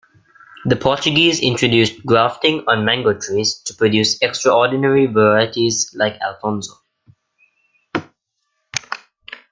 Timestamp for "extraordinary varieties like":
4.23-6.19